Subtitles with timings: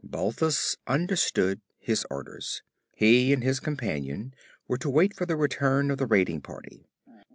[0.03, 2.63] Balthus understood his orders;
[2.95, 4.33] he and his companion
[4.67, 6.89] were to wait for the return of the raiding party.